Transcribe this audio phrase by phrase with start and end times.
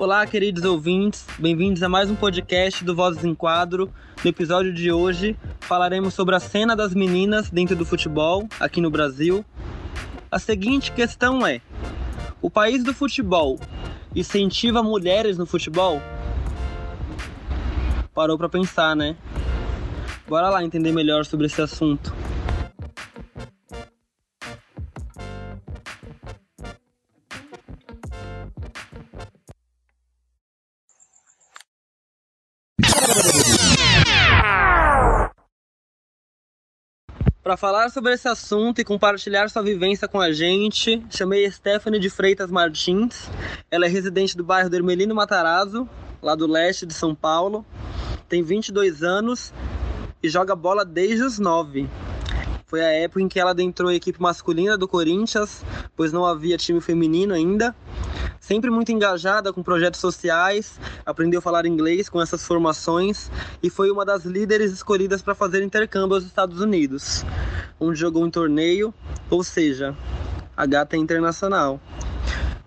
[0.00, 3.92] Olá, queridos ouvintes, bem-vindos a mais um podcast do Vozes em Quadro.
[4.24, 8.90] No episódio de hoje, falaremos sobre a cena das meninas dentro do futebol aqui no
[8.90, 9.44] Brasil.
[10.30, 11.60] A seguinte questão é:
[12.40, 13.60] o país do futebol
[14.16, 16.00] incentiva mulheres no futebol?
[18.14, 19.14] Parou para pensar, né?
[20.26, 22.10] Bora lá entender melhor sobre esse assunto.
[37.50, 42.08] Para falar sobre esse assunto e compartilhar sua vivência com a gente, chamei Stephanie de
[42.08, 43.28] Freitas Martins.
[43.68, 45.88] Ela é residente do bairro do Matarazzo,
[46.22, 47.66] lá do leste de São Paulo.
[48.28, 49.52] Tem 22 anos
[50.22, 51.88] e joga bola desde os 9.
[52.66, 55.64] Foi a época em que ela adentrou a equipe masculina do Corinthians,
[55.96, 57.74] pois não havia time feminino ainda.
[58.50, 63.30] Sempre muito engajada com projetos sociais, aprendeu a falar inglês com essas formações
[63.62, 67.24] e foi uma das líderes escolhidas para fazer intercâmbio aos Estados Unidos,
[67.78, 68.92] onde jogou um torneio,
[69.30, 69.96] ou seja,
[70.56, 71.80] a gata é internacional.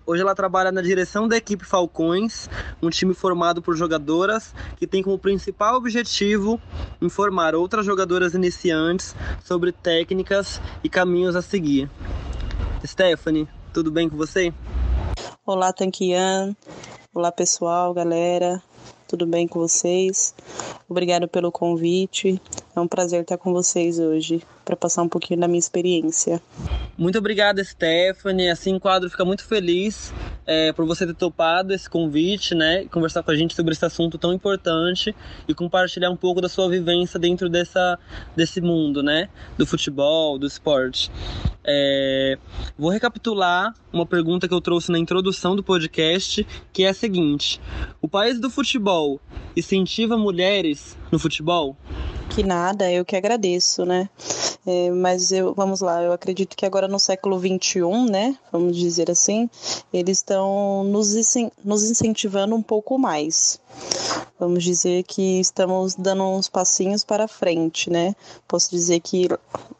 [0.06, 2.48] Hoje ela trabalha na direção da equipe Falcões,
[2.80, 6.58] um time formado por jogadoras que tem como principal objetivo
[6.98, 11.90] informar outras jogadoras iniciantes sobre técnicas e caminhos a seguir.
[12.86, 14.50] Stephanie, tudo bem com você?
[15.46, 16.56] Olá, Tanquian.
[17.14, 18.62] Olá, pessoal, galera.
[19.06, 20.34] Tudo bem com vocês?
[20.88, 22.40] Obrigado pelo convite.
[22.74, 26.40] É um prazer estar com vocês hoje para passar um pouquinho da minha experiência.
[26.96, 28.48] Muito obrigada, Stephanie.
[28.48, 30.12] Assim, o quadro fica muito feliz
[30.46, 32.84] é, por você ter topado esse convite, né?
[32.86, 35.14] Conversar com a gente sobre esse assunto tão importante
[35.46, 37.98] e compartilhar um pouco da sua vivência dentro dessa,
[38.36, 39.28] desse mundo, né?
[39.58, 41.10] Do futebol, do esporte.
[41.66, 42.38] É,
[42.78, 47.60] vou recapitular uma pergunta que eu trouxe na introdução do podcast, que é a seguinte:
[48.00, 49.20] O país do futebol
[49.56, 51.76] incentiva mulheres no futebol?
[52.34, 54.08] Que nada, eu que agradeço, né?
[54.66, 58.36] É, mas eu, vamos lá, eu acredito que agora no século XXI, né?
[58.50, 59.48] Vamos dizer assim,
[59.92, 61.14] eles estão nos,
[61.62, 63.60] nos incentivando um pouco mais.
[64.38, 68.14] Vamos dizer que estamos dando uns passinhos para frente, né?
[68.48, 69.28] Posso dizer que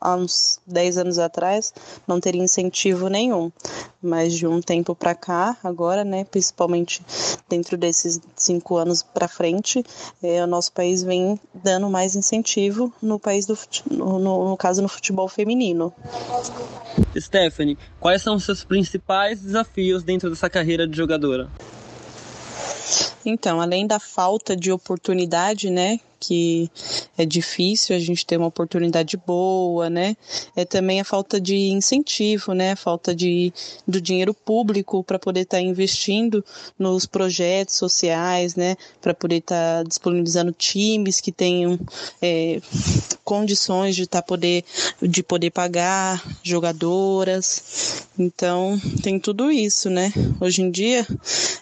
[0.00, 1.72] há uns 10 anos atrás
[2.06, 3.50] não teria incentivo nenhum,
[4.02, 7.04] mas de um tempo para cá, agora, né, principalmente
[7.48, 9.84] dentro desses cinco anos para frente,
[10.22, 13.58] é, o nosso país vem dando mais incentivo no país do
[13.90, 15.92] no, no caso no futebol feminino.
[17.18, 21.48] Stephanie, quais são os seus principais desafios dentro dessa carreira de jogadora?
[23.24, 26.70] Então, além da falta de oportunidade, né, que
[27.16, 30.16] é difícil a gente ter uma oportunidade boa, né?
[30.56, 32.72] É também a falta de incentivo, né?
[32.72, 33.52] A falta de,
[33.86, 36.44] do dinheiro público para poder estar tá investindo
[36.78, 38.76] nos projetos sociais, né?
[39.00, 41.78] Para poder estar tá disponibilizando times que tenham
[42.22, 42.60] é,
[43.22, 44.64] condições de tá poder
[45.02, 48.04] de poder pagar jogadoras.
[48.18, 50.12] Então tem tudo isso, né?
[50.40, 51.06] Hoje em dia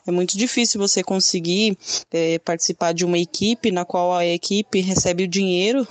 [0.07, 1.77] é muito difícil você conseguir
[2.13, 5.87] é, participar de uma equipe na qual a equipe equipe recebe o dinheiro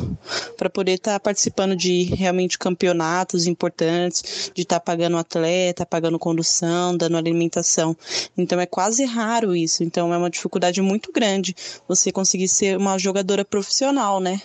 [0.55, 6.19] para poder estar tá participando de realmente campeonatos importantes, de estar tá pagando atleta, pagando
[6.19, 7.97] condução, dando alimentação.
[8.37, 9.83] Então é quase raro isso.
[9.83, 11.55] Então é uma dificuldade muito grande
[11.87, 14.39] você conseguir ser uma jogadora profissional, né?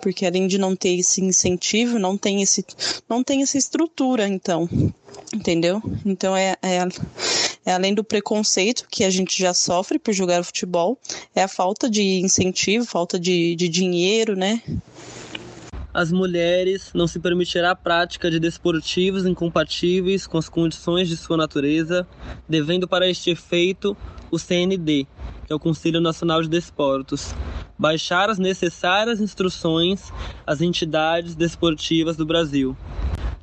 [0.00, 2.64] Porque além de não ter esse incentivo, não tem esse,
[3.08, 4.68] não tem essa estrutura, então
[5.32, 5.82] entendeu?
[6.04, 6.86] Então é, é,
[7.66, 10.98] é, além do preconceito que a gente já sofre por jogar futebol,
[11.34, 14.62] é a falta de incentivo, falta de, de dinheiro, né?
[15.92, 21.36] As mulheres não se permitirá a prática de desportivos incompatíveis com as condições de sua
[21.36, 22.06] natureza,
[22.48, 23.96] devendo para este efeito
[24.30, 25.06] o CND,
[25.46, 27.34] que é o Conselho Nacional de Desportos,
[27.78, 30.12] baixar as necessárias instruções
[30.46, 32.76] às entidades desportivas do Brasil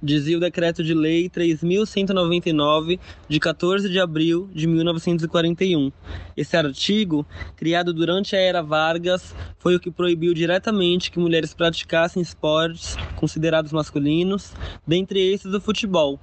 [0.05, 5.91] dizia o decreto de lei 3199 de 14 de abril de 1941.
[6.37, 7.25] Esse artigo,
[7.57, 13.71] criado durante a era Vargas, foi o que proibiu diretamente que mulheres praticassem esportes considerados
[13.71, 14.53] masculinos,
[14.87, 16.19] dentre esses o futebol.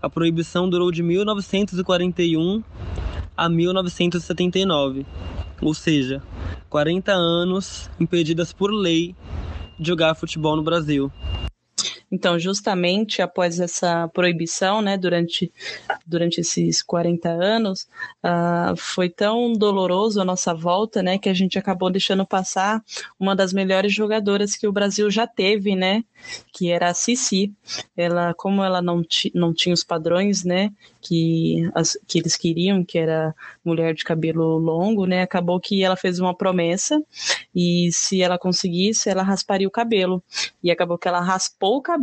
[0.00, 2.62] A proibição durou de 1941
[3.36, 5.04] a 1979,
[5.60, 6.22] ou seja,
[6.70, 9.14] 40 anos impedidas por lei
[9.78, 11.12] de jogar futebol no Brasil.
[12.10, 15.52] Então, justamente após essa proibição, né, durante,
[16.06, 17.88] durante esses 40 anos,
[18.24, 22.80] uh, foi tão doloroso a nossa volta, né, que a gente acabou deixando passar
[23.18, 26.04] uma das melhores jogadoras que o Brasil já teve, né,
[26.52, 27.52] que era a Cici.
[27.96, 29.02] Ela, como ela não,
[29.34, 34.58] não tinha os padrões, né, que, as, que eles queriam, que era mulher de cabelo
[34.58, 37.02] longo, né, acabou que ela fez uma promessa
[37.54, 40.22] e se ela conseguisse, ela rasparia o cabelo.
[40.62, 41.95] E acabou que ela raspou o cabelo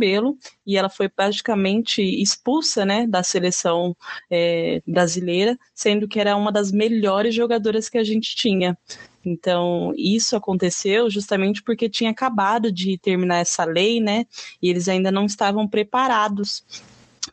[0.66, 3.96] e ela foi praticamente expulsa, né, da seleção
[4.30, 8.76] é, brasileira, sendo que era uma das melhores jogadoras que a gente tinha.
[9.24, 14.26] Então, isso aconteceu justamente porque tinha acabado de terminar essa lei, né?
[14.60, 16.62] E eles ainda não estavam preparados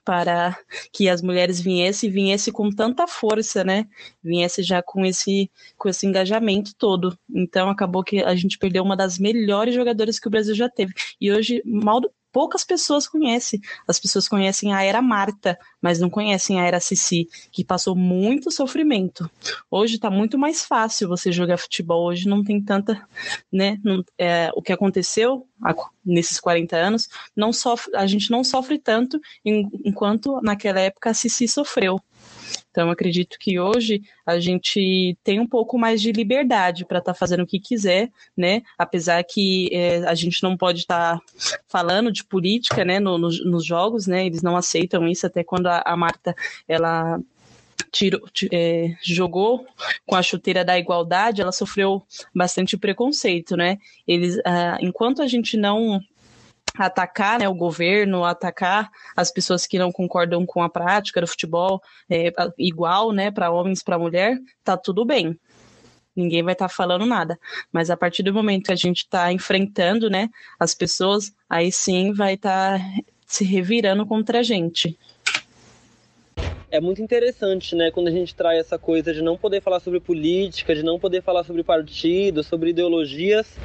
[0.06, 0.58] para
[0.92, 3.88] que as mulheres viessem e viessem com tanta força, né?
[4.24, 7.18] Viesse já com esse com esse engajamento todo.
[7.30, 10.94] Então acabou que a gente perdeu uma das melhores jogadoras que o Brasil já teve.
[11.20, 12.02] E hoje mal
[12.32, 13.60] poucas pessoas conhecem.
[13.88, 18.52] As pessoas conhecem a era Marta, mas não conhecem a era Cici, que passou muito
[18.52, 19.30] sofrimento.
[19.70, 22.08] Hoje está muito mais fácil você jogar futebol.
[22.08, 23.06] Hoje não tem tanta,
[23.52, 23.78] né?
[23.84, 25.48] Não, é, o que aconteceu
[26.04, 31.48] nesses 40 anos, não sofre, a gente não sofre tanto enquanto naquela época a Cici
[31.48, 32.02] sofreu.
[32.72, 37.18] Então, acredito que hoje a gente tem um pouco mais de liberdade para estar tá
[37.20, 38.62] fazendo o que quiser, né?
[38.78, 41.22] Apesar que é, a gente não pode estar tá
[41.68, 44.26] falando de política, né, no, no, nos jogos, né?
[44.26, 46.34] Eles não aceitam isso, até quando a, a Marta,
[46.68, 47.20] ela
[47.92, 48.22] Tirou,
[48.54, 49.66] é, jogou
[50.06, 52.02] com a chuteira da igualdade, ela sofreu
[52.34, 53.80] bastante preconceito, né?
[54.08, 56.02] Eles, ah, enquanto a gente não
[56.78, 61.82] atacar né, o governo, atacar as pessoas que não concordam com a prática do futebol
[62.10, 65.38] é, igual, né, para homens para mulher, tá tudo bem.
[66.16, 67.40] Ninguém vai estar tá falando nada.
[67.72, 70.30] Mas a partir do momento que a gente está enfrentando, né,
[70.60, 72.86] as pessoas, aí sim vai estar tá
[73.26, 74.98] se revirando contra a gente
[76.72, 80.00] é muito interessante, né, quando a gente traz essa coisa de não poder falar sobre
[80.00, 83.58] política, de não poder falar sobre partidos, sobre ideologias,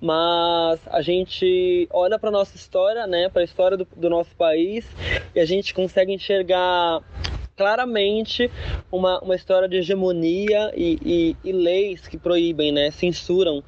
[0.00, 4.86] mas a gente olha para nossa história, né, para a história do, do nosso país
[5.34, 7.02] e a gente consegue enxergar
[7.56, 8.50] claramente
[8.90, 13.64] uma, uma história de hegemonia e, e, e leis que proíbem, né, censuram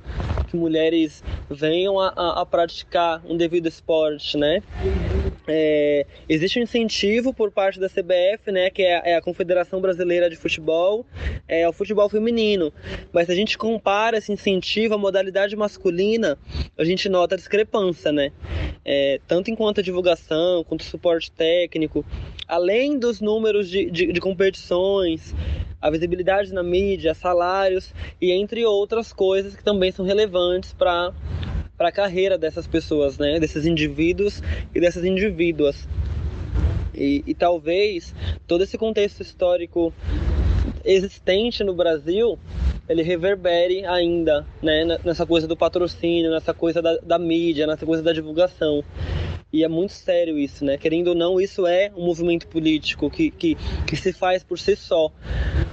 [0.46, 4.62] que mulheres venham a, a, a praticar um devido esporte, né?
[5.48, 10.28] É, existe um incentivo por parte da CBF, né, que é, é a Confederação Brasileira
[10.28, 11.06] de Futebol,
[11.46, 12.72] é, ao futebol feminino.
[13.12, 16.38] Mas se a gente compara esse incentivo à modalidade masculina,
[16.76, 18.32] a gente nota a discrepância, né?
[18.84, 22.04] É, tanto enquanto a divulgação, quanto suporte técnico,
[22.46, 25.34] além dos números de, de, de competições,
[25.80, 31.12] a visibilidade na mídia, salários e entre outras coisas que também são relevantes para
[31.76, 33.38] para a carreira dessas pessoas, né?
[33.38, 34.42] Desses indivíduos
[34.74, 35.88] e dessas indivíduas.
[36.94, 38.14] E, e talvez
[38.46, 39.92] todo esse contexto histórico
[40.84, 42.38] existente no Brasil
[42.88, 48.02] ele reverbere ainda né, nessa coisa do patrocínio, nessa coisa da, da, mídia, nessa coisa
[48.02, 48.82] da divulgação.
[49.52, 50.76] E é muito sério isso, né?
[50.76, 53.56] Querendo ou não, isso é um movimento político que, que,
[53.86, 55.10] que se faz por si só.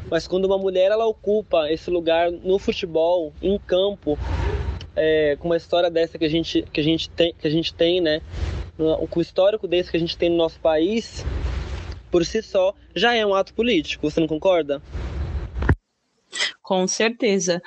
[0.09, 4.17] Mas quando uma mulher ela ocupa esse lugar no futebol, em campo,
[4.95, 7.73] é, com uma história dessa que a gente, que a gente, tem, que a gente
[7.73, 8.21] tem, né?
[8.77, 11.25] Com o histórico desse que a gente tem no nosso país,
[12.11, 14.81] por si só, já é um ato político, você não concorda?
[16.63, 17.61] Com certeza.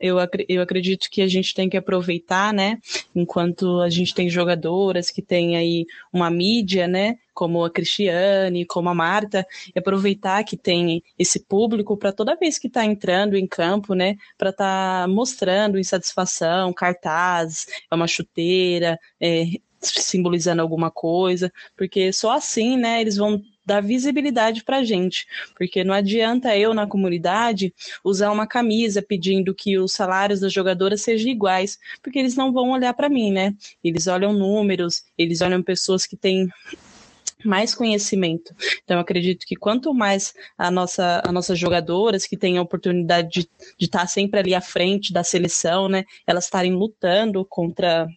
[0.00, 0.16] Eu,
[0.48, 2.78] eu acredito que a gente tem que aproveitar, né?
[3.14, 7.18] Enquanto a gente tem jogadoras que têm aí uma mídia, né?
[7.34, 9.46] Como a Cristiane, como a Marta,
[9.76, 14.16] e aproveitar que tem esse público para toda vez que está entrando em campo, né?
[14.38, 19.44] Para estar tá mostrando insatisfação, cartaz, é uma chuteira, é,
[19.80, 25.92] simbolizando alguma coisa, porque só assim, né, eles vão dar visibilidade para gente, porque não
[25.92, 31.78] adianta eu na comunidade usar uma camisa pedindo que os salários das jogadoras sejam iguais,
[32.02, 33.54] porque eles não vão olhar para mim, né?
[33.84, 36.48] Eles olham números, eles olham pessoas que têm
[37.44, 38.54] mais conhecimento.
[38.82, 43.84] Então, acredito que quanto mais a nossa, as nossas jogadoras que têm a oportunidade de,
[43.84, 48.08] estar sempre ali à frente da seleção, né, elas estarem lutando contra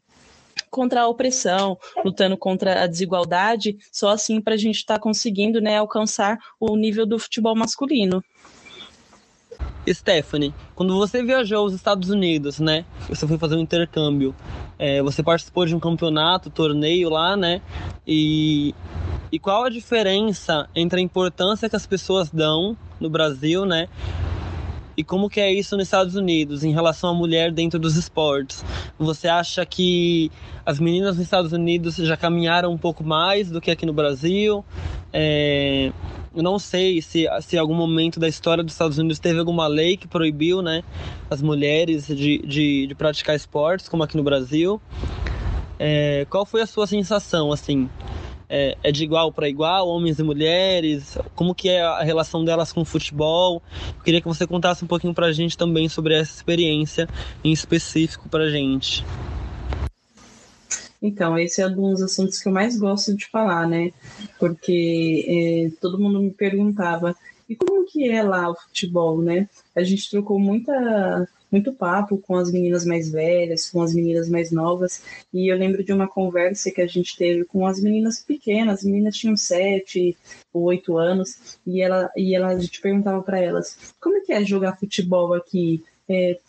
[0.71, 5.61] contra a opressão, lutando contra a desigualdade, só assim para a gente estar tá conseguindo
[5.61, 8.23] né, alcançar o nível do futebol masculino.
[9.89, 12.85] Stephanie, quando você viajou aos Estados Unidos, né?
[13.09, 14.33] Você foi fazer um intercâmbio.
[14.77, 17.61] É, você participou de um campeonato, torneio lá, né?
[18.07, 18.75] E,
[19.31, 23.89] e qual a diferença entre a importância que as pessoas dão no Brasil, né?
[25.01, 28.63] E como que é isso nos Estados Unidos em relação à mulher dentro dos esportes?
[29.00, 30.31] Você acha que
[30.63, 34.63] as meninas nos Estados Unidos já caminharam um pouco mais do que aqui no Brasil?
[35.12, 35.91] É,
[36.36, 39.98] eu não sei se, se algum momento da história dos Estados Unidos teve alguma lei
[39.98, 40.84] que proibiu né,
[41.31, 44.79] as mulheres de, de, de praticar esportes, como aqui no Brasil.
[45.79, 47.89] É, qual foi a sua sensação, assim?
[48.53, 51.17] É, é de igual para igual, homens e mulheres?
[51.36, 53.63] Como que é a relação delas com o futebol?
[53.98, 57.08] Eu queria que você contasse um pouquinho para a gente também sobre essa experiência
[57.46, 59.05] em específico para a gente.
[61.01, 63.91] Então, esse é um dos assuntos que eu mais gosto de falar, né?
[64.38, 67.15] Porque é, todo mundo me perguntava,
[67.50, 69.48] e como que é lá o futebol, né?
[69.74, 74.51] A gente trocou muita, muito papo com as meninas mais velhas, com as meninas mais
[74.51, 75.03] novas,
[75.34, 78.84] e eu lembro de uma conversa que a gente teve com as meninas pequenas, as
[78.86, 80.17] meninas tinham sete
[80.53, 84.43] ou oito anos, e ela, e ela, a gente perguntava para elas, como que é
[84.43, 85.84] jogar futebol aqui?
[86.08, 86.39] É,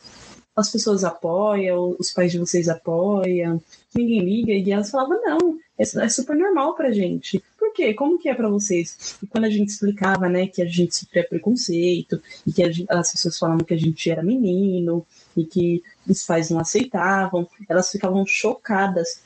[0.55, 3.63] as pessoas apoiam, os pais de vocês apoiam,
[3.95, 7.43] ninguém liga, e elas falavam, não, é, é super normal pra gente.
[7.59, 7.95] Por quê?
[7.95, 9.17] Como que é para vocês?
[9.23, 13.39] E quando a gente explicava, né, que a gente sofria preconceito, e que as pessoas
[13.39, 15.07] falavam que a gente era menino,
[15.37, 19.23] e que os pais não aceitavam, elas ficavam chocadas,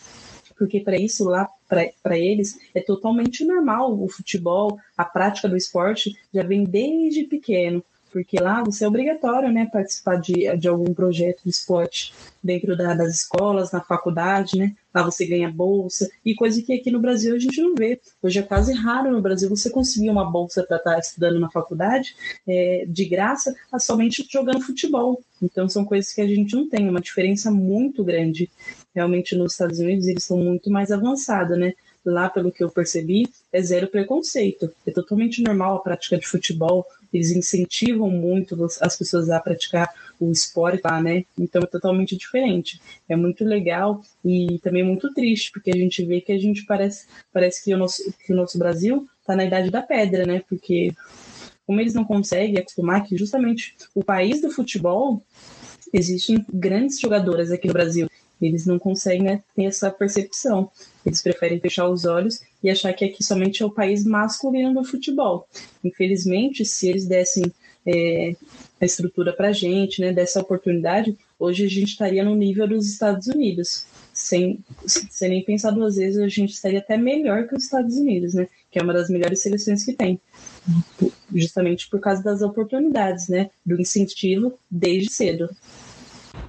[0.56, 6.16] porque para isso lá, para eles, é totalmente normal o futebol, a prática do esporte
[6.32, 7.84] já vem desde pequeno
[8.16, 12.94] porque lá você é obrigatório, né, participar de, de algum projeto de esporte dentro da,
[12.94, 17.34] das escolas, na faculdade, né, lá você ganha bolsa, e coisa que aqui no Brasil
[17.34, 18.00] a gente não vê.
[18.22, 21.50] Hoje é quase raro no Brasil você conseguir uma bolsa para estar tá estudando na
[21.50, 22.16] faculdade
[22.48, 25.22] é, de graça, somente jogando futebol.
[25.42, 28.50] Então são coisas que a gente não tem, uma diferença muito grande.
[28.94, 31.74] Realmente nos Estados Unidos eles são muito mais avançados, né?
[32.02, 34.72] Lá, pelo que eu percebi, é zero preconceito.
[34.86, 39.88] É totalmente normal a prática de futebol, eles incentivam muito as pessoas a praticar
[40.20, 41.24] o esporte lá, né?
[41.38, 42.80] Então é totalmente diferente.
[43.08, 47.06] É muito legal e também muito triste, porque a gente vê que a gente parece,
[47.32, 50.42] parece que, o nosso, que o nosso Brasil está na idade da pedra, né?
[50.48, 50.92] Porque
[51.66, 55.22] como eles não conseguem acostumar que justamente o país do futebol
[55.92, 58.08] existem grandes jogadoras aqui no Brasil.
[58.40, 60.70] Eles não conseguem né, ter essa percepção.
[61.04, 64.82] Eles preferem fechar os olhos e achar que aqui somente é o país masculino do
[64.82, 65.48] futebol.
[65.84, 67.44] Infelizmente, se eles dessem
[67.86, 68.34] é,
[68.80, 72.90] a estrutura para a gente, né, dessa oportunidade, hoje a gente estaria no nível dos
[72.90, 73.86] Estados Unidos.
[74.12, 78.34] Sem, sem nem pensar duas vezes, a gente estaria até melhor que os Estados Unidos,
[78.34, 78.48] né?
[78.68, 80.18] Que é uma das melhores seleções que tem.
[81.32, 83.50] Justamente por causa das oportunidades, né?
[83.64, 85.48] Do incentivo desde cedo.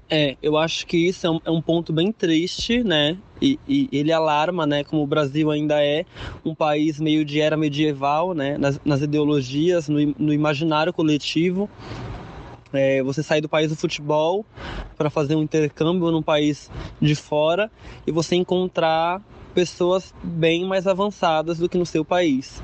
[0.09, 3.17] É, eu acho que isso é um, é um ponto bem triste, né?
[3.41, 4.83] E, e, ele alarma, né?
[4.83, 6.05] Como o Brasil ainda é
[6.45, 8.57] um país meio de era medieval, né?
[8.57, 11.69] Nas, nas ideologias, no, no, imaginário coletivo.
[12.71, 14.45] É, você sair do país do futebol
[14.97, 16.71] para fazer um intercâmbio num país
[17.01, 17.69] de fora
[18.05, 19.21] e você encontrar
[19.53, 22.61] pessoas bem mais avançadas do que no seu país.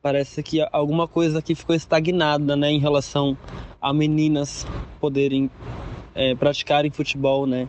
[0.00, 3.36] Parece que alguma coisa aqui ficou estagnada, né, em relação
[3.80, 4.66] a meninas
[5.00, 5.50] poderem
[6.14, 7.68] é, praticarem futebol, né?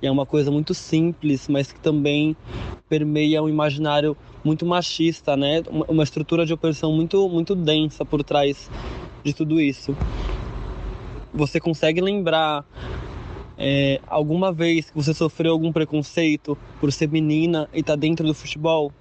[0.00, 2.36] E é uma coisa muito simples, mas que também
[2.88, 5.62] permeia um imaginário muito machista, né?
[5.88, 8.70] Uma estrutura de opressão muito, muito densa por trás
[9.24, 9.96] de tudo isso.
[11.34, 12.64] Você consegue lembrar
[13.58, 18.34] é, alguma vez que você sofreu algum preconceito por ser menina e tá dentro do
[18.34, 18.92] futebol?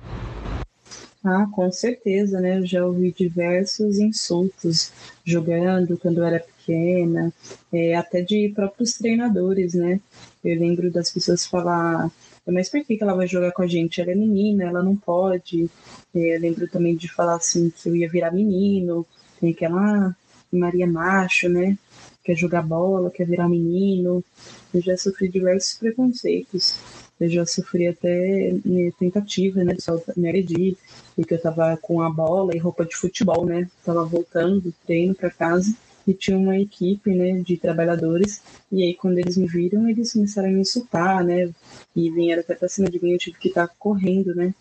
[1.23, 2.59] Ah, com certeza, né?
[2.59, 4.91] Eu já ouvi diversos insultos
[5.23, 7.33] jogando quando eu era pequena,
[7.71, 10.01] é, até de próprios treinadores, né?
[10.43, 12.11] Eu lembro das pessoas falar,
[12.45, 14.01] mas por que, ela vai jogar com a gente?
[14.01, 15.69] Ela é menina, ela não pode.
[16.13, 19.05] É, eu lembro também de falar assim que eu ia virar menino,
[19.39, 20.15] tem aquela
[20.51, 21.77] Maria Macho, né?
[22.23, 24.23] Quer jogar bola, quer virar menino.
[24.73, 26.77] Eu já sofri diversos preconceitos.
[27.19, 30.77] Eu já sofri até né, tentativa, né, de me agredir,
[31.15, 33.67] porque eu tava com a bola e roupa de futebol, né?
[33.83, 35.73] Tava voltando do treino para casa
[36.07, 38.41] e tinha uma equipe, né, de trabalhadores.
[38.71, 41.49] E aí, quando eles me viram, eles começaram a me insultar, né,
[41.95, 43.11] e vieram até pra cima de mim.
[43.11, 44.53] Eu tive que estar correndo, né.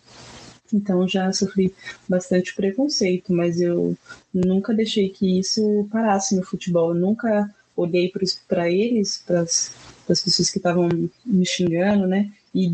[0.73, 1.73] Então já sofri
[2.09, 3.95] bastante preconceito, mas eu
[4.33, 6.89] nunca deixei que isso parasse no futebol.
[6.89, 8.11] Eu nunca olhei
[8.47, 9.71] para eles, para as
[10.05, 10.89] pessoas que estavam
[11.25, 12.29] me xingando, né?
[12.53, 12.67] E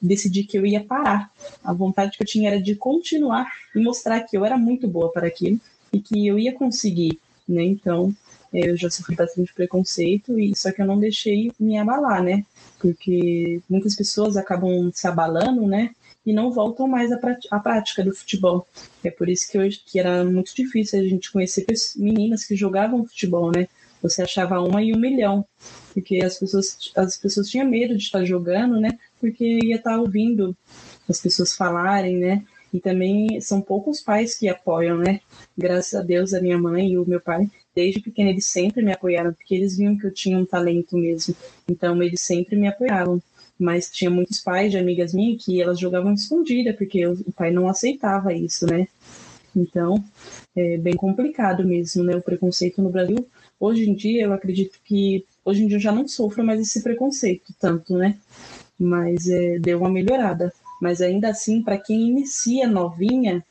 [0.00, 1.32] decidi que eu ia parar.
[1.64, 5.10] A vontade que eu tinha era de continuar e mostrar que eu era muito boa
[5.10, 5.58] para aquilo
[5.92, 7.62] e que eu ia conseguir né?
[7.64, 8.14] Então,
[8.52, 12.44] eu já sofri bastante preconceito, e só que eu não deixei me abalar, né?
[12.78, 15.90] Porque muitas pessoas acabam se abalando, né?
[16.24, 18.66] E não voltam mais à, prática do futebol.
[19.02, 23.04] É por isso que hoje que era muito difícil a gente conhecer meninas que jogavam
[23.04, 23.68] futebol, né?
[24.04, 25.46] você achava uma e um milhão,
[25.94, 28.90] porque as pessoas, as pessoas tinham medo de estar jogando, né?
[29.18, 30.54] Porque ia estar ouvindo
[31.08, 32.44] as pessoas falarem, né?
[32.74, 35.20] E também são poucos pais que apoiam, né?
[35.56, 38.92] Graças a Deus, a minha mãe e o meu pai, desde pequena, eles sempre me
[38.92, 41.36] apoiaram, porque eles viam que eu tinha um talento mesmo.
[41.68, 43.22] Então, eles sempre me apoiavam.
[43.56, 47.68] Mas tinha muitos pais de amigas minhas que elas jogavam escondida, porque o pai não
[47.68, 48.88] aceitava isso, né?
[49.54, 50.02] Então,
[50.56, 52.16] é bem complicado mesmo, né?
[52.16, 53.24] O preconceito no Brasil.
[53.60, 55.24] Hoje em dia, eu acredito que.
[55.44, 58.18] Hoje em dia eu já não sofro mais esse preconceito tanto, né?
[58.76, 60.52] Mas é, deu uma melhorada.
[60.80, 63.44] Mas ainda assim, para quem inicia novinha,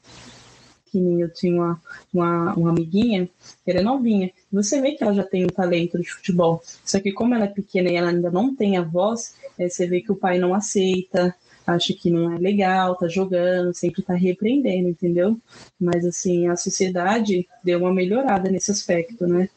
[0.93, 1.81] que nem eu tinha uma,
[2.13, 3.27] uma, uma amiguinha,
[3.65, 6.61] que era novinha, você vê que ela já tem um talento de futebol.
[6.85, 9.87] Só que como ela é pequena e ela ainda não tem a voz, é, você
[9.87, 14.13] vê que o pai não aceita, acha que não é legal, tá jogando, sempre tá
[14.13, 15.39] repreendendo, entendeu?
[15.79, 19.49] Mas assim, a sociedade deu uma melhorada nesse aspecto, né?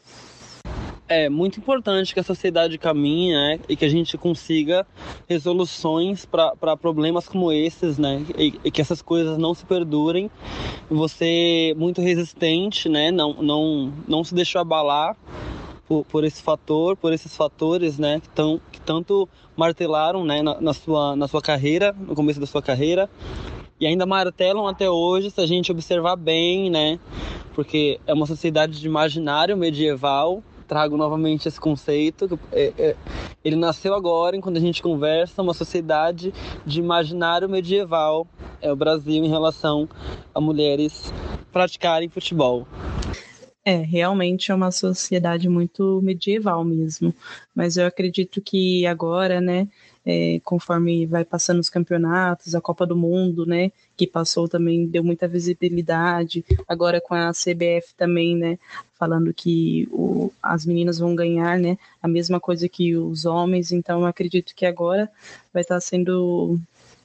[1.07, 4.85] É muito importante que a sociedade caminhe né, e que a gente consiga
[5.27, 10.29] resoluções para problemas como esses, né, e, e, que essas coisas não se perdurem.
[10.89, 15.15] Você muito resistente, né, não, não, não se deixou abalar
[15.87, 20.59] por, por esse fator, por esses fatores, né, que, tão, que tanto martelaram, né, na,
[20.59, 23.09] na, sua, na sua carreira, no começo da sua carreira,
[23.79, 26.99] e ainda martelam até hoje, se a gente observar bem, né,
[27.53, 32.39] porque é uma sociedade de imaginário medieval, trago novamente esse conceito.
[32.51, 32.95] É, é,
[33.43, 36.33] ele nasceu agora, enquanto a gente conversa, uma sociedade
[36.65, 38.27] de imaginário medieval,
[38.61, 39.87] é o Brasil em relação
[40.33, 41.11] a mulheres
[41.51, 42.67] praticarem futebol.
[43.65, 47.13] É, realmente é uma sociedade muito medieval mesmo.
[47.53, 49.67] Mas eu acredito que agora, né,
[50.09, 55.03] é, conforme vai passando os campeonatos, a Copa do Mundo, né, que passou também deu
[55.03, 56.45] muita visibilidade.
[56.65, 58.57] Agora com a CBF também, né,
[58.97, 63.73] falando que o, as meninas vão ganhar, né, a mesma coisa que os homens.
[63.73, 65.11] Então, acredito que agora
[65.53, 66.57] vai estar tá sendo,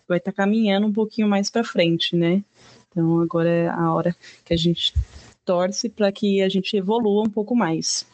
[0.07, 2.41] vai estar tá caminhando um pouquinho mais para frente, né.
[2.89, 4.95] Então, agora é a hora que a gente
[5.45, 8.07] torce para que a gente evolua um pouco mais.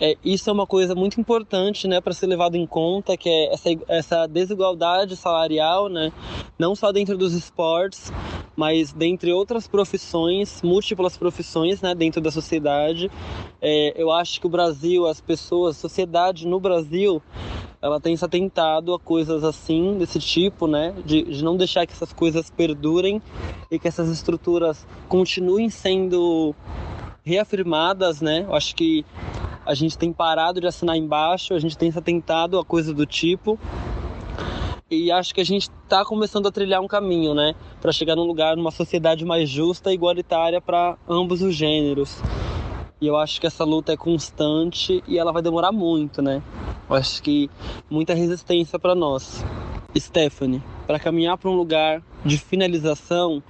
[0.00, 3.52] É, isso é uma coisa muito importante né, para ser levado em conta, que é
[3.52, 6.12] essa, essa desigualdade salarial, né,
[6.56, 8.12] não só dentro dos esportes,
[8.54, 13.10] mas dentre outras profissões, múltiplas profissões né, dentro da sociedade.
[13.60, 17.20] É, eu acho que o Brasil, as pessoas, a sociedade no Brasil,
[17.82, 21.92] ela tem se atentado a coisas assim, desse tipo, né, de, de não deixar que
[21.92, 23.20] essas coisas perdurem
[23.68, 26.54] e que essas estruturas continuem sendo
[27.24, 28.44] reafirmadas, né?
[28.48, 29.04] Eu acho que
[29.68, 33.04] a gente tem parado de assinar embaixo, a gente tem se atentado a coisa do
[33.04, 33.58] tipo.
[34.90, 38.24] E acho que a gente está começando a trilhar um caminho, né, para chegar num
[38.24, 42.22] lugar, numa sociedade mais justa e igualitária para ambos os gêneros.
[42.98, 46.42] E eu acho que essa luta é constante e ela vai demorar muito, né?
[46.88, 47.50] Eu acho que
[47.90, 49.44] muita resistência para nós.
[49.96, 53.42] Stephanie, para caminhar para um lugar de finalização,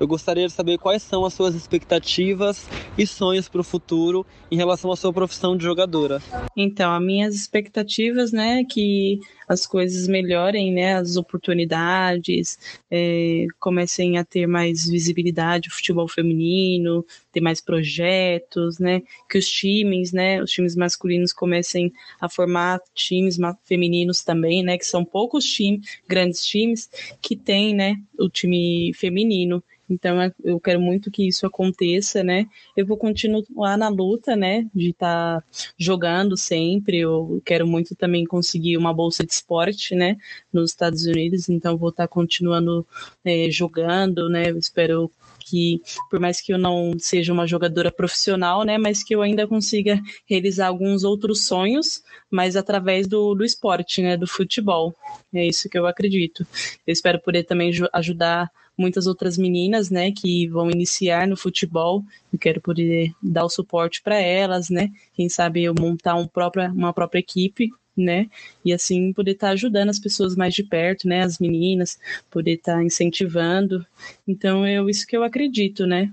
[0.00, 4.56] eu gostaria de saber quais são as suas expectativas e sonhos para o futuro em
[4.56, 6.18] relação à sua profissão de jogadora.
[6.56, 12.58] Então, as minhas expectativas, né, que as coisas melhorem, né, as oportunidades,
[12.90, 19.48] é, comecem a ter mais visibilidade o futebol feminino, ter mais projetos, né, que os
[19.48, 25.44] times, né, os times masculinos comecem a formar times femininos também, né, que são poucos
[25.44, 26.88] times, grandes times
[27.20, 29.62] que têm, né, o time feminino.
[29.90, 32.46] Então é, eu quero muito que isso aconteça, né?
[32.76, 34.64] Eu vou continuar na luta, né?
[34.72, 36.98] De estar tá jogando sempre.
[36.98, 40.16] Eu quero muito também conseguir uma bolsa de esporte, né?
[40.52, 41.48] Nos Estados Unidos.
[41.48, 42.86] Então vou estar tá continuando
[43.24, 44.50] é, jogando, né?
[44.50, 45.10] Eu espero
[45.50, 49.46] que, por mais que eu não seja uma jogadora profissional, né, mas que eu ainda
[49.46, 54.94] consiga realizar alguns outros sonhos, mas através do, do esporte, né, do futebol.
[55.34, 56.46] É isso que eu acredito.
[56.86, 62.02] Eu espero poder também ajudar muitas outras meninas, né, que vão iniciar no futebol.
[62.32, 64.90] Eu quero poder dar o suporte para elas, né?
[65.12, 68.28] Quem sabe eu montar um própria, uma própria equipe, né?
[68.64, 71.22] E assim poder estar tá ajudando as pessoas mais de perto, né?
[71.22, 71.98] As meninas,
[72.30, 73.84] poder estar tá incentivando.
[74.26, 76.12] Então é isso que eu acredito, né?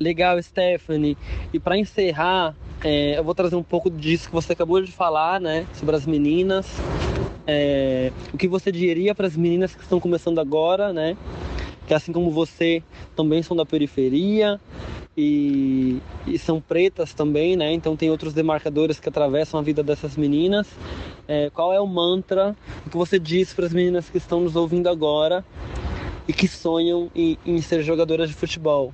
[0.00, 1.16] Legal, Stephanie.
[1.52, 5.40] E para encerrar, é, eu vou trazer um pouco disso que você acabou de falar,
[5.40, 5.66] né?
[5.74, 6.66] Sobre as meninas
[7.46, 11.16] é, o que você diria para as meninas que estão começando agora, né?
[11.86, 12.82] Que assim como você
[13.16, 14.60] também são da periferia
[15.16, 17.72] e, e são pretas também, né?
[17.72, 20.66] Então tem outros demarcadores que atravessam a vida dessas meninas.
[21.28, 22.56] É, qual é o mantra
[22.90, 25.44] que você diz para as meninas que estão nos ouvindo agora
[26.26, 28.92] e que sonham em, em ser jogadoras de futebol?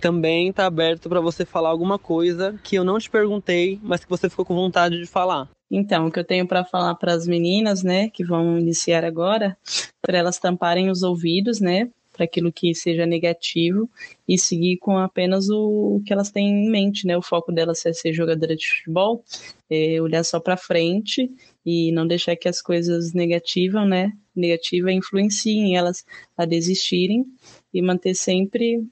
[0.00, 4.10] também tá aberto para você falar alguma coisa que eu não te perguntei, mas que
[4.10, 5.48] você ficou com vontade de falar.
[5.70, 9.56] Então, o que eu tenho para falar para as meninas, né, que vão iniciar agora,
[10.02, 13.90] para elas tamparem os ouvidos, né, para aquilo que seja negativo
[14.26, 17.16] e seguir com apenas o, que elas têm em mente, né?
[17.16, 19.24] O foco delas é ser jogadora de futebol,
[19.68, 21.28] é olhar só para frente
[21.66, 24.12] e não deixar que as coisas negativas, né?
[24.34, 26.04] Negativa influenciem elas
[26.36, 27.26] a desistirem
[27.72, 28.86] e manter sempre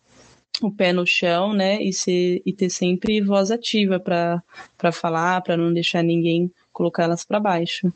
[0.61, 1.81] o pé no chão, né?
[1.81, 7.25] E, ser, e ter sempre voz ativa para falar, para não deixar ninguém colocar elas
[7.25, 7.93] para baixo.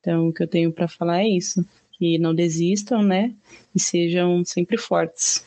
[0.00, 1.64] Então, o que eu tenho para falar é isso
[1.98, 3.34] que não desistam, né?
[3.74, 5.46] E sejam sempre fortes.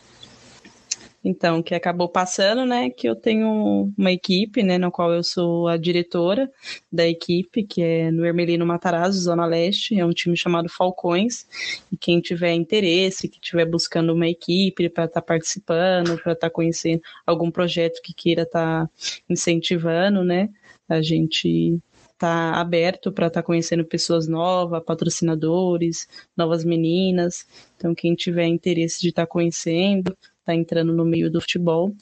[1.24, 5.68] Então, que acabou passando, né, que eu tenho uma equipe, né, na qual eu sou
[5.68, 6.52] a diretora
[6.92, 11.46] da equipe, que é no Ermelino Matarazzo, Zona Leste, é um time chamado Falcões,
[11.92, 16.48] e quem tiver interesse, que estiver buscando uma equipe para estar tá participando, para estar
[16.48, 18.92] tá conhecendo algum projeto que queira estar tá
[19.30, 20.50] incentivando, né,
[20.90, 21.80] a gente
[22.22, 26.08] tá aberto para estar tá conhecendo pessoas novas, patrocinadores,
[26.38, 27.48] novas meninas.
[27.76, 31.96] Então, quem tiver interesse de estar tá conhecendo, tá entrando no meio do futebol,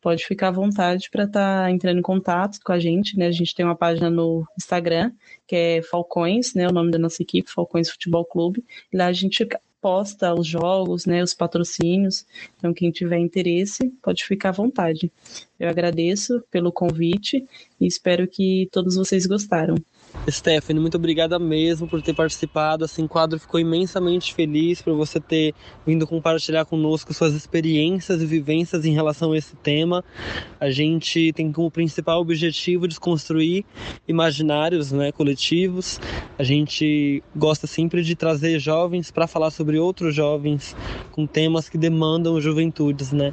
[0.00, 3.26] pode ficar à vontade para estar tá entrando em contato com a gente, né?
[3.26, 5.12] A gente tem uma página no Instagram,
[5.46, 6.66] que é Falcões, né?
[6.66, 8.64] O nome da nossa equipe, Falcões Futebol Clube.
[8.90, 9.46] E lá a gente
[9.86, 12.26] posta os jogos, né, os patrocínios.
[12.58, 15.12] Então, quem tiver interesse, pode ficar à vontade.
[15.60, 17.46] Eu agradeço pelo convite
[17.80, 19.76] e espero que todos vocês gostaram.
[20.28, 22.84] Stephanie, muito obrigada mesmo por ter participado.
[22.84, 25.54] Assim, quadro ficou imensamente feliz por você ter
[25.86, 30.04] vindo compartilhar conosco suas experiências e vivências em relação a esse tema.
[30.58, 33.64] A gente tem como principal objetivo desconstruir
[34.08, 36.00] imaginários né, coletivos.
[36.38, 40.74] A gente gosta sempre de trazer jovens para falar sobre outros jovens
[41.12, 43.32] com temas que demandam juventudes, né?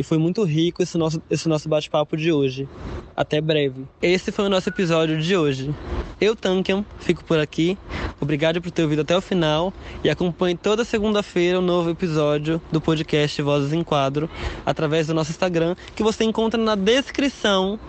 [0.00, 2.66] E foi muito rico esse nosso, esse nosso bate-papo de hoje.
[3.14, 3.86] Até breve.
[4.00, 5.74] Esse foi o nosso episódio de hoje.
[6.20, 7.78] Eu, Tankian, fico por aqui.
[8.20, 9.72] Obrigado por ter ouvido até o final
[10.04, 14.28] e acompanhe toda segunda-feira um novo episódio do podcast Vozes em Quadro
[14.66, 17.80] através do nosso Instagram, que você encontra na descrição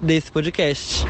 [0.00, 1.06] desse podcast.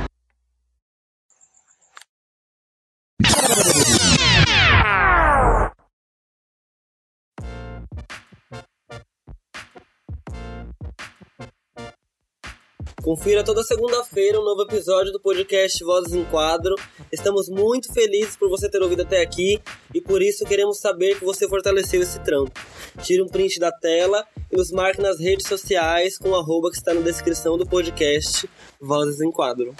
[13.06, 16.74] Confira toda segunda-feira um novo episódio do podcast Vozes em Quadro.
[17.12, 19.62] Estamos muito felizes por você ter ouvido até aqui
[19.94, 22.50] e por isso queremos saber que você fortaleceu esse trampo.
[23.04, 26.78] Tire um print da tela e nos marque nas redes sociais com o arroba que
[26.78, 29.72] está na descrição do podcast Vozes em Quadro.